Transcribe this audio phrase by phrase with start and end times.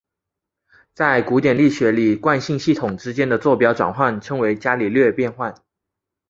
[0.95, 5.53] 在古典力学里惯性系统之间的座标转换称为伽利略变换。